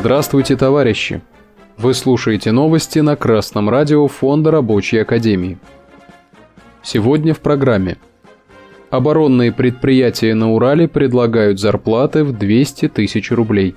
[0.00, 1.20] Здравствуйте, товарищи!
[1.76, 5.58] Вы слушаете новости на Красном радио Фонда Рабочей Академии.
[6.82, 7.98] Сегодня в программе.
[8.88, 13.74] Оборонные предприятия на Урале предлагают зарплаты в 200 тысяч рублей.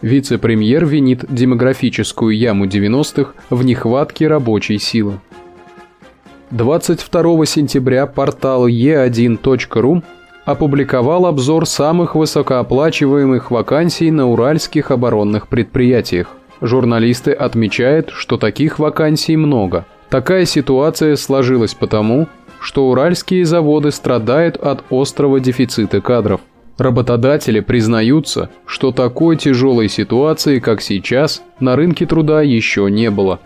[0.00, 5.20] Вице-премьер винит демографическую яму 90-х в нехватке рабочей силы.
[6.50, 10.02] 22 сентября портал e1.ru
[10.46, 16.28] опубликовал обзор самых высокооплачиваемых вакансий на уральских оборонных предприятиях.
[16.62, 19.84] Журналисты отмечают, что таких вакансий много.
[20.08, 22.28] Такая ситуация сложилась потому,
[22.60, 26.40] что уральские заводы страдают от острого дефицита кадров.
[26.78, 33.40] Работодатели признаются, что такой тяжелой ситуации, как сейчас, на рынке труда еще не было.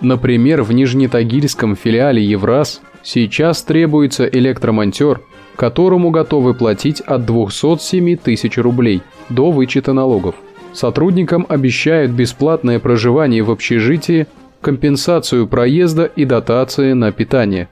[0.00, 5.20] Например, в Нижнетагильском филиале Евраз сейчас требуется электромонтер,
[5.56, 10.34] которому готовы платить от 207 тысяч рублей до вычета налогов.
[10.72, 14.26] Сотрудникам обещают бесплатное проживание в общежитии,
[14.60, 17.68] компенсацию проезда и дотации на питание.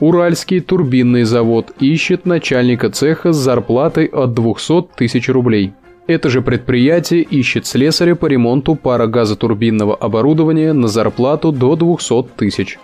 [0.00, 5.72] Уральский турбинный завод ищет начальника цеха с зарплатой от 200 тысяч рублей.
[6.06, 12.78] Это же предприятие ищет слесаря по ремонту парогазотурбинного оборудования на зарплату до 200 тысяч.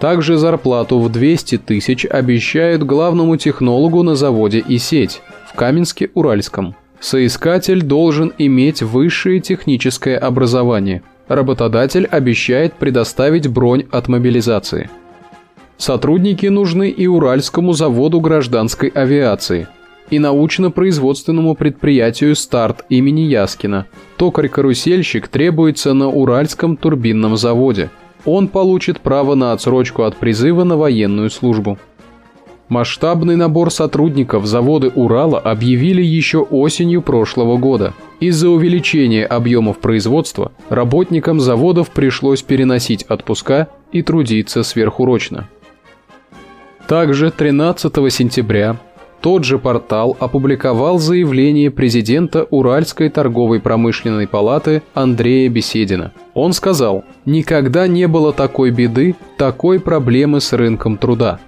[0.00, 6.74] Также зарплату в 200 тысяч обещают главному технологу на заводе и сеть в Каменске-Уральском.
[7.00, 11.02] Соискатель должен иметь высшее техническое образование.
[11.28, 14.90] Работодатель обещает предоставить бронь от мобилизации.
[15.78, 19.68] Сотрудники нужны и Уральскому заводу гражданской авиации,
[20.08, 23.86] и научно-производственному предприятию «Старт» имени Яскина.
[24.16, 27.90] Токарь-карусельщик требуется на Уральском турбинном заводе–
[28.26, 31.78] он получит право на отсрочку от призыва на военную службу.
[32.68, 37.94] Масштабный набор сотрудников завода Урала объявили еще осенью прошлого года.
[38.18, 45.48] Из-за увеличения объемов производства работникам заводов пришлось переносить отпуска и трудиться сверхурочно.
[46.88, 48.76] Также 13 сентября
[49.26, 56.12] тот же портал опубликовал заявление президента Уральской торговой промышленной палаты Андрея Беседина.
[56.32, 61.40] Он сказал, «Никогда не было такой беды, такой проблемы с рынком труда.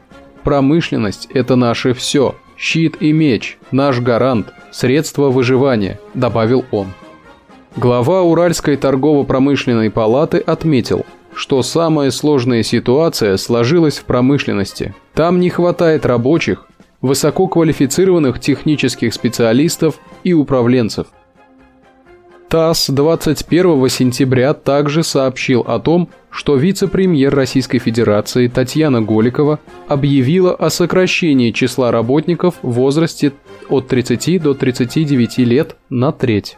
[0.43, 6.89] Промышленность– это наше все, щит и меч, наш гарант, средство выживания»,– добавил он.
[7.77, 14.97] Глава Уральской торгово-промышленной палаты отметил, что самая сложная ситуация сложилась в промышленности.
[15.15, 16.65] Там не хватает рабочих,
[17.01, 21.07] высококвалифицированных технических специалистов и управленцев.
[22.49, 30.71] ТАСС 21 сентября также сообщил о том, что вице-премьер Российской Федерации Татьяна Голикова объявила о
[30.71, 33.35] сокращении числа работников в возрасте
[33.69, 36.57] от 30 до 39 лет на треть.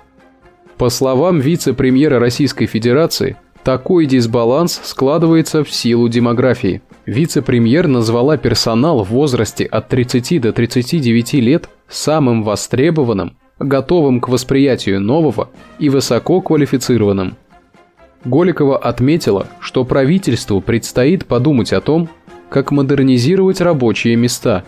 [0.76, 9.08] По словам вице-премьера Российской Федерации, такой дисбаланс складывается в силу демографии– Вице-премьер назвала персонал в
[9.08, 15.50] возрасте от 30 до 39 лет самым востребованным, готовым к восприятию нового
[15.80, 17.36] и высоко квалифицированным.
[18.24, 22.08] Голикова отметила, что правительству предстоит подумать о том,
[22.48, 24.62] как модернизировать рабочие места,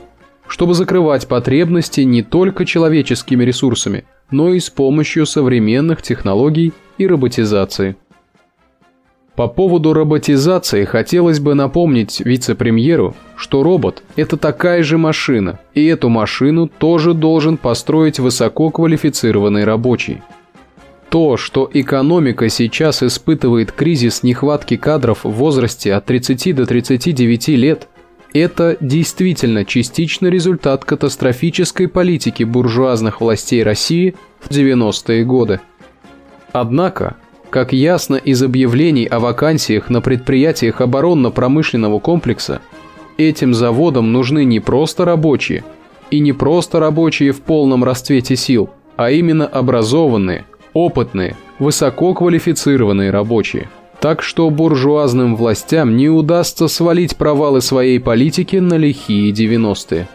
[0.49, 7.95] чтобы закрывать потребности не только человеческими ресурсами, но и с помощью современных технологий и роботизации.
[9.37, 16.11] По поводу роботизации хотелось бы напомнить вице-премьеру, что робот– это такая же машина, и эту
[16.11, 20.21] машину тоже должен построить высококвалифицированный рабочий.
[21.09, 27.89] То, что экономика сейчас испытывает кризис нехватки кадров в возрасте от 30 до 39 лет,
[28.35, 35.61] это действительно частично результат катастрофической политики буржуазных властей России в 90-е годы.
[36.53, 37.17] Однако,
[37.53, 42.63] как ясно из объявлений о вакансиях на предприятиях оборонно-промышленного комплекса,
[43.19, 45.63] этим заводам нужны не просто рабочие,
[46.11, 53.69] и не просто рабочие в полном расцвете сил, а именно образованные, опытные, высококвалифицированные рабочие.
[54.01, 60.09] Так что буржуазным властям не удастся свалить провалы своей политики на лихие 90-е.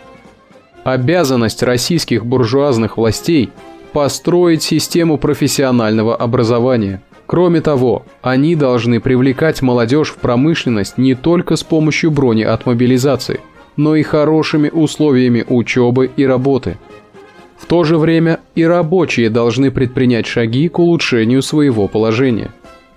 [0.84, 3.52] Обязанность российских буржуазных властей–
[3.94, 11.64] построить систему профессионального образования– Кроме того, они должны привлекать молодежь в промышленность не только с
[11.64, 13.42] помощью брони от мобилизации,
[13.76, 16.78] но и хорошими условиями учебы и работы.
[17.58, 22.52] В то же время и рабочие должны предпринять шаги к улучшению своего положения.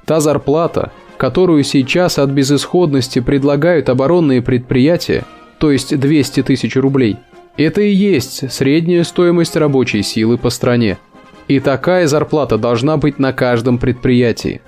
[0.04, 5.24] Та зарплата, которую сейчас от безысходности предлагают оборонные предприятия,
[5.58, 7.16] то есть 200 тысяч рублей,
[7.56, 10.98] это и есть средняя стоимость рабочей силы по стране–
[11.50, 14.60] И такая зарплата должна быть на каждом предприятии.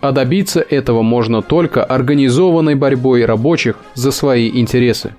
[0.00, 5.16] А добиться этого можно только организованной борьбой рабочих за свои интересы.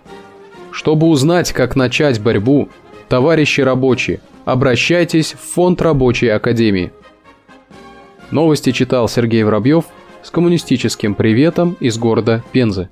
[0.71, 2.69] Чтобы узнать, как начать борьбу,
[3.09, 6.93] товарищи рабочие, обращайтесь в Фонд Рабочей Академии.
[8.31, 9.83] Новости читал Сергей Воробьев
[10.23, 12.87] с коммунистическим приветом из города Пензы.